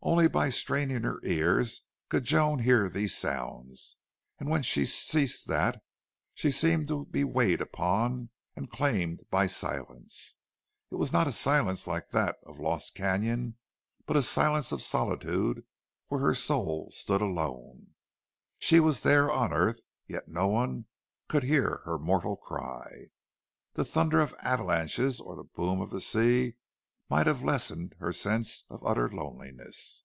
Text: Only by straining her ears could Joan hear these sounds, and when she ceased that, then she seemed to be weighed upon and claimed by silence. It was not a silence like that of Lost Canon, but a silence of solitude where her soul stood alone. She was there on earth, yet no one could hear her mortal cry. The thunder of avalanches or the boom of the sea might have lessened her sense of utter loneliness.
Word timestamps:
Only 0.00 0.28
by 0.28 0.48
straining 0.48 1.02
her 1.02 1.20
ears 1.24 1.82
could 2.08 2.24
Joan 2.24 2.60
hear 2.60 2.88
these 2.88 3.18
sounds, 3.18 3.96
and 4.38 4.48
when 4.48 4.62
she 4.62 4.86
ceased 4.86 5.48
that, 5.48 5.72
then 5.74 5.80
she 6.34 6.50
seemed 6.52 6.88
to 6.88 7.04
be 7.06 7.24
weighed 7.24 7.60
upon 7.60 8.30
and 8.54 8.70
claimed 8.70 9.24
by 9.28 9.48
silence. 9.48 10.36
It 10.90 10.94
was 10.94 11.12
not 11.12 11.26
a 11.26 11.32
silence 11.32 11.86
like 11.88 12.10
that 12.10 12.36
of 12.44 12.60
Lost 12.60 12.94
Canon, 12.94 13.58
but 14.06 14.16
a 14.16 14.22
silence 14.22 14.70
of 14.72 14.80
solitude 14.82 15.66
where 16.06 16.20
her 16.20 16.34
soul 16.34 16.90
stood 16.92 17.20
alone. 17.20 17.88
She 18.58 18.80
was 18.80 19.02
there 19.02 19.30
on 19.30 19.52
earth, 19.52 19.82
yet 20.06 20.28
no 20.28 20.46
one 20.46 20.86
could 21.26 21.42
hear 21.42 21.82
her 21.84 21.98
mortal 21.98 22.36
cry. 22.36 23.08
The 23.74 23.84
thunder 23.84 24.20
of 24.20 24.34
avalanches 24.38 25.20
or 25.20 25.36
the 25.36 25.44
boom 25.44 25.82
of 25.82 25.90
the 25.90 26.00
sea 26.00 26.54
might 27.10 27.26
have 27.26 27.42
lessened 27.42 27.94
her 28.00 28.12
sense 28.12 28.64
of 28.68 28.84
utter 28.84 29.08
loneliness. 29.08 30.04